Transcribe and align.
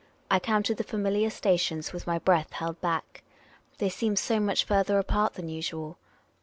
I 0.31 0.39
counted 0.39 0.77
the 0.77 0.83
familiar 0.83 1.29
stations 1.29 1.93
with 1.93 2.07
my 2.07 2.17
breath 2.17 2.53
held 2.53 2.81
back. 2.81 3.21
They 3.77 3.89
seemed 3.89 4.17
so 4.17 4.39
much 4.39 4.63
farther 4.65 4.97
apart 4.97 5.35
than 5.35 5.47
usual. 5.47 5.99